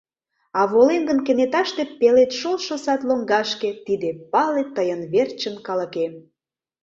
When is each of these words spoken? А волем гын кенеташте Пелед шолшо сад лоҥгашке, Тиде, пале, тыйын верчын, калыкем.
А 0.59 0.61
волем 0.71 1.03
гын 1.09 1.19
кенеташте 1.25 1.83
Пелед 1.99 2.31
шолшо 2.39 2.75
сад 2.85 3.01
лоҥгашке, 3.07 3.69
Тиде, 3.85 4.09
пале, 4.31 4.63
тыйын 4.75 5.01
верчын, 5.13 5.55
калыкем. 5.67 6.13